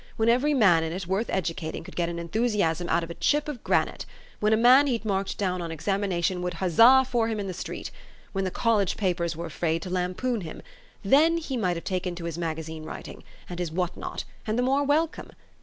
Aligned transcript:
When 0.17 0.29
every 0.29 0.55
man 0.55 0.83
in 0.83 0.93
it 0.93 1.05
worth 1.05 1.27
edu 1.27 1.53
cating 1.55 1.83
could 1.85 1.95
get 1.95 2.09
an 2.09 2.17
enthusiasm 2.17 2.89
out 2.89 3.03
of 3.03 3.11
a 3.11 3.21
chip 3.21 3.47
of 3.47 3.63
gran 3.63 3.87
ite; 3.87 4.07
when 4.39 4.51
a 4.51 4.57
man 4.57 4.87
he'd 4.87 5.05
marked 5.05 5.37
down 5.37 5.61
on 5.61 5.71
examination 5.71 6.41
would 6.41 6.55
huzza 6.55 7.05
for 7.07 7.27
him 7.27 7.39
in 7.39 7.45
the 7.45 7.53
street; 7.53 7.91
when 8.31 8.43
the 8.43 8.49
college 8.49 8.97
papers 8.97 9.35
were 9.35 9.45
afraid 9.45 9.83
to 9.83 9.91
lampoon 9.91 10.41
him, 10.41 10.63
then 11.03 11.37
he 11.37 11.55
might 11.55 11.77
have 11.77 11.83
taken 11.83 12.15
to 12.15 12.25
his 12.25 12.39
magazine 12.39 12.83
writing, 12.83 13.23
and 13.47 13.59
his 13.59 13.71
what 13.71 13.95
not, 13.95 14.23
and 14.47 14.57
the 14.57 14.63
more 14.63 14.83
welcome. 14.83 15.29